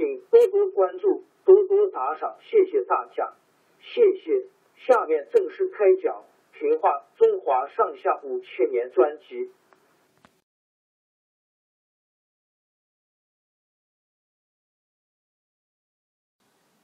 [0.00, 1.24] 请多多关注。
[1.44, 3.34] 多多打赏，谢谢大家，
[3.82, 4.46] 谢谢。
[4.76, 6.24] 下面正式开讲
[6.58, 9.50] 《评话中华上下五千年》专辑。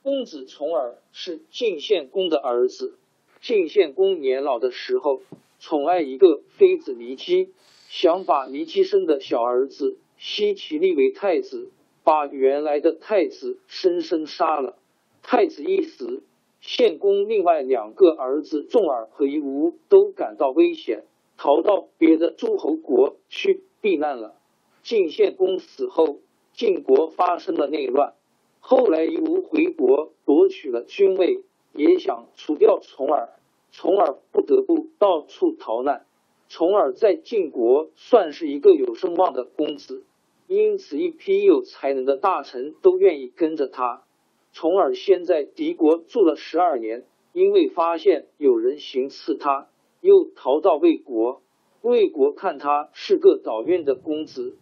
[0.03, 2.99] 公子重耳是晋献公的儿子。
[3.41, 5.23] 晋献公年老的时候，
[5.59, 7.55] 宠爱一个妃子骊姬，
[7.89, 11.71] 想把骊姬生的小儿子奚齐立为太子。
[12.07, 14.77] 把原来的太子生生杀了。
[15.25, 16.23] 太子一死，
[16.61, 21.03] 献公另外两个儿子重耳和夷吾都感到危险，
[21.37, 24.37] 逃到别的诸侯国去避难了。
[24.85, 26.21] 晋献公死后，
[26.53, 28.15] 晋国发生了内乱。
[28.61, 31.43] 后来夷吾回国夺取了君位，
[31.75, 33.31] 也想除掉重耳，
[33.73, 36.07] 重耳不得不到处逃难。
[36.49, 40.05] 重耳在晋国算是一个有声望的公子。
[40.49, 44.05] 因此，一批有才能的大臣都愿意跟着他。
[44.53, 49.69] 从而先在敌国住了十二年，因为发现有人行刺他，
[50.01, 51.43] 又逃到魏国。
[51.83, 54.57] 魏国看他是个倒院的公子，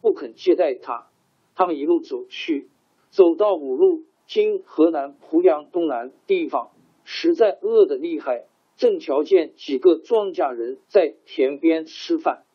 [0.00, 1.08] 不肯接待他。
[1.54, 2.68] 他们一路走去，
[3.10, 6.70] 走到五路（今河南濮阳东南地方），
[7.04, 12.45] 实在饿得厉害，正瞧见几个庄稼人在田边吃饭。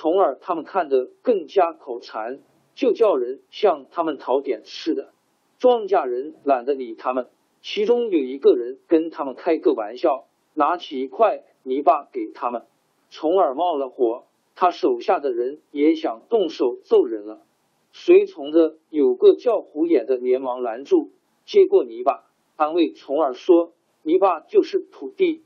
[0.00, 2.40] 从而他们看得更加口馋，
[2.74, 5.12] 就叫人向他们讨点吃的。
[5.58, 7.28] 庄稼人懒得理他们，
[7.60, 10.24] 其中有一个人跟他们开个玩笑，
[10.54, 12.62] 拿起一块泥巴给他们。
[13.10, 14.24] 从而冒了火，
[14.54, 17.42] 他手下的人也想动手揍人了。
[17.92, 21.10] 随从的有个叫虎眼的，连忙拦住，
[21.44, 22.24] 接过泥巴，
[22.56, 25.42] 安慰从儿说：“泥巴就是土地，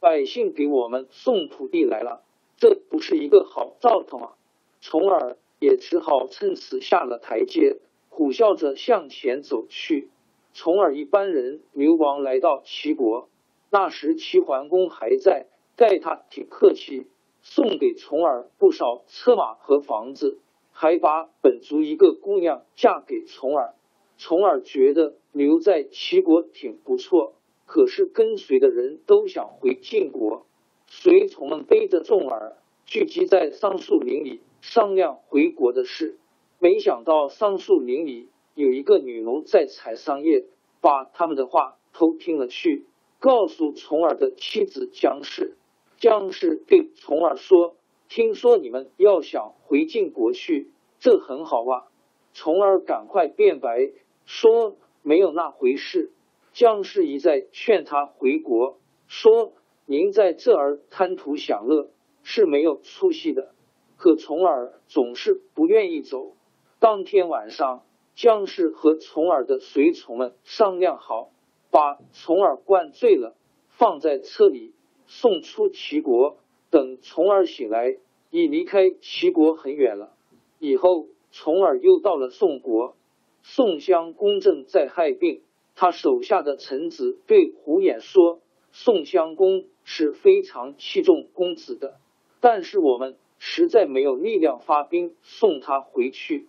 [0.00, 2.24] 百姓给我们送土地来了。”
[2.62, 4.32] 这不是一个好兆头啊！
[4.80, 7.78] 从而也只好趁此下了台阶，
[8.08, 10.10] 苦笑着向前走去。
[10.54, 13.28] 从而一般人流亡来到齐国，
[13.68, 17.08] 那时齐桓公还在，待他挺客气，
[17.42, 20.38] 送给重耳不少车马和房子，
[20.70, 23.74] 还把本族一个姑娘嫁给重耳。
[24.18, 27.34] 从耳觉得留在齐国挺不错，
[27.66, 30.46] 可是跟随的人都想回晋国。
[30.94, 36.18] 随从们背着重耳聚集在桑树林里商量回国的事，
[36.58, 40.44] 没想到桑树林里有一个女奴在采桑叶，
[40.82, 42.84] 把他们的话偷听了去，
[43.18, 45.56] 告诉重耳的妻子姜氏。
[45.96, 47.74] 姜氏对重耳说
[48.10, 50.70] ：“听说你们要想回晋国去，
[51.00, 51.88] 这很好啊。”
[52.34, 53.90] 重耳赶快辩白
[54.26, 56.12] 说：“没有那回事。”
[56.52, 58.78] 姜氏一再劝他回国，
[59.08, 59.54] 说。
[59.86, 61.90] 您在这儿贪图享乐
[62.22, 63.52] 是没有出息的，
[63.96, 66.32] 可重耳总是不愿意走。
[66.78, 67.82] 当天晚上，
[68.14, 71.30] 姜氏和重耳的随从们商量好，
[71.70, 73.34] 把重耳灌醉了，
[73.68, 74.72] 放在车里
[75.06, 76.36] 送出齐国。
[76.70, 77.98] 等重耳醒来，
[78.30, 80.12] 已离开齐国很远了。
[80.58, 82.96] 以后，重耳又到了宋国，
[83.42, 85.42] 宋襄公正在害病，
[85.74, 88.40] 他手下的臣子对胡衍说
[88.72, 91.98] ：“宋襄公。”是非常器重公子的，
[92.40, 96.48] 但是我们实在没有力量发兵送他回去。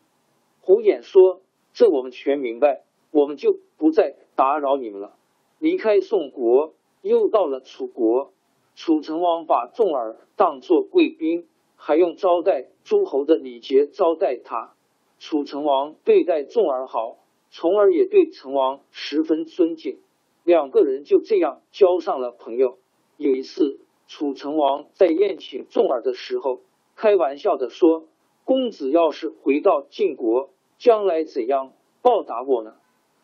[0.61, 1.41] 胡衍说
[1.73, 5.15] ：“这我们全明白，我们就不再打扰你们了。
[5.59, 8.31] 离开宋国，又到了楚国。
[8.75, 14.73] 楚成王把仲耳当作贵宾，还用招待诸侯的礼节招待他。
[15.19, 17.17] 楚成王对待仲耳好，
[17.51, 19.99] 重耳也对成王十分尊敬，
[20.43, 22.77] 两个人就这样交上了朋友。
[23.23, 26.59] 有一次，楚成王在宴请重耳的时候，
[26.93, 28.03] 开玩笑的说
[28.43, 31.71] ：“公子要是回到晋国，将来怎样
[32.01, 32.75] 报答我呢？”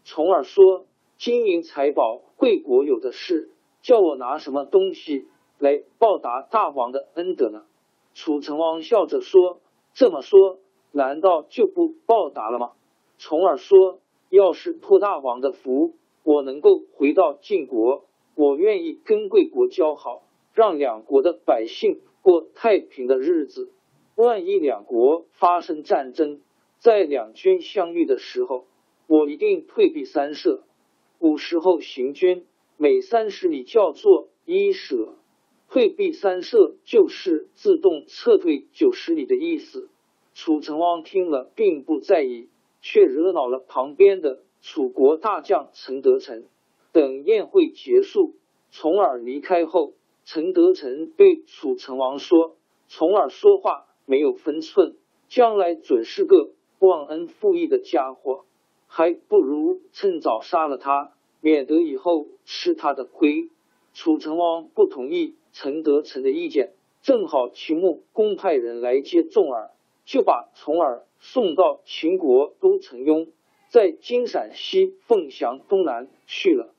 [0.06, 0.86] 重耳说
[1.20, 3.50] ：“金银财宝，贵国有的是，
[3.82, 5.28] 叫我拿什么东西？”
[5.60, 7.66] 来报答大王的恩德呢？
[8.14, 9.60] 楚成王笑着说
[9.94, 10.60] ：“这么说，
[10.94, 12.72] 难道就不报答了吗？”
[13.20, 14.00] 重耳说
[14.32, 18.06] ：“要是托大王的福，我能够回到晋国，
[18.40, 23.70] 我愿意跟贵国交好，让两国的百姓过太平的日子。
[24.16, 26.40] 万一两国发生战争，
[26.78, 28.66] 在两军相遇的时候，
[29.08, 30.64] 我一定退避三舍。
[31.18, 32.46] 古时候行军，
[32.78, 35.16] 每三十里叫做一舍。”
[35.68, 39.90] 退避三舍就是自动撤退九十里的意思。
[40.34, 42.48] 楚成王听了并不在意，
[42.82, 46.46] 却惹恼了旁边的楚国大将陈德成。
[46.92, 48.34] 等宴会结束，
[48.72, 49.94] 重耳离开后，
[50.26, 52.56] 陈德成对楚成王说
[52.90, 54.96] ：“重耳说话没有分寸，
[55.28, 56.50] 将来准是个
[56.80, 58.46] 忘恩负义的家伙，
[58.88, 63.50] 还不如趁早杀了他，免得以后吃他的亏。”
[63.94, 65.36] 楚成王不同意。
[65.52, 69.72] 陈德成的意见正好，秦穆公派人来接重耳，
[70.06, 73.28] 就把重耳送到秦国都城雍，
[73.70, 76.72] 在今陕西凤翔东南去了。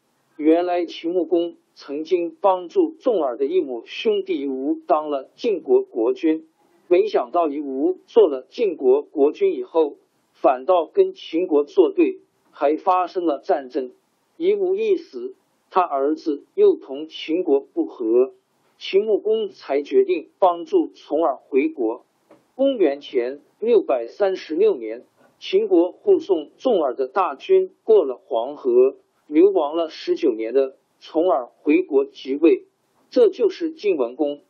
[0.43, 6.47] 原来秦穆公曾经帮助重耳的一母兄弟夷吾当了晋国国君，
[6.89, 9.99] 没想到夷吾做了晋国国君以后，
[10.33, 12.21] 反倒跟秦国作对，
[12.53, 13.93] 还发生了战争。
[14.39, 15.35] 夷吾一死，
[15.71, 18.33] 他儿子又同秦国不和。
[18.79, 22.07] 秦穆公才决定帮助重耳回国。
[22.55, 25.05] 公元前六百三十六年，
[25.39, 28.97] 秦国护送重耳的大军过了黄河，
[29.31, 32.65] 流亡了十九年的重耳回国即位，
[33.13, 34.41] 这就是晋文公。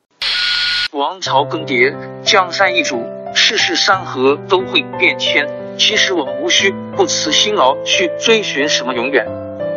[0.92, 3.04] 王朝更迭，江山易主，
[3.34, 5.46] 世事山河都会变迁。
[5.76, 9.26] 其实我们无需不辞辛劳去追寻什么永远，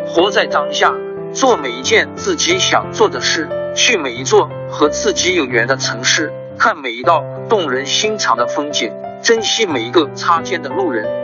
[0.06, 0.94] 活在当下，
[1.34, 3.46] 做每一件自己想做的事。
[3.76, 8.90] 去每一座和自己有缘的城市，看每一道动人心肠的风景，
[9.22, 11.23] 珍惜每一个擦肩的路人。